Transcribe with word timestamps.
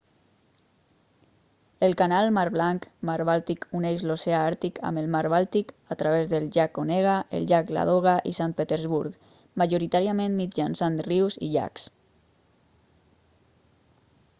el 1.87 1.91
canal 1.99 2.31
mar 2.37 2.45
blancmar 2.55 3.17
bàltic 3.29 3.67
uneix 3.79 4.05
l'oceà 4.11 4.39
àrtic 4.45 4.81
amb 4.89 5.01
el 5.03 5.11
mar 5.17 5.21
bàltic 5.35 5.71
a 5.97 5.99
través 6.01 6.31
del 6.33 6.49
llac 6.57 6.81
onega 6.85 7.19
el 7.41 7.47
llac 7.53 7.69
ladoga 7.79 8.17
i 8.33 8.35
sant 8.41 8.57
petersburg 8.63 9.21
majoritàriament 9.65 10.41
mitjançant 10.43 11.01
rius 11.11 11.39
i 11.49 11.55
llacs 11.57 11.89